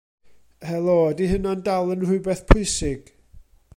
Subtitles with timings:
[0.69, 3.13] Helo, ydy hynna'n dal yn rhywbeth pwysig?